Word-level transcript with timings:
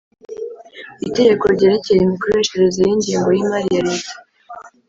Itegeko 1.07 1.43
ryerekeye 1.55 1.99
imikoreshereze 2.01 2.79
y 2.83 2.91
ingengo 2.93 3.29
y 3.33 3.41
imari 3.43 3.67
ya 3.77 3.83
Leta 3.89 4.13